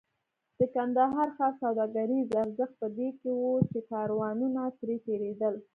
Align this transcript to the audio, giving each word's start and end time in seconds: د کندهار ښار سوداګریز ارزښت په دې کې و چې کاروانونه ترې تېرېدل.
د 0.57 0.59
کندهار 0.73 1.29
ښار 1.35 1.53
سوداګریز 1.63 2.27
ارزښت 2.43 2.75
په 2.81 2.87
دې 2.97 3.09
کې 3.19 3.31
و 3.41 3.45
چې 3.71 3.79
کاروانونه 3.91 4.61
ترې 4.79 4.97
تېرېدل. 5.05 5.55